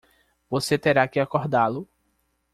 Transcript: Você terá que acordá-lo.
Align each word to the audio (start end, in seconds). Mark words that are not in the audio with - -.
Você 0.49 0.79
terá 0.79 1.07
que 1.07 1.19
acordá-lo. 1.19 1.87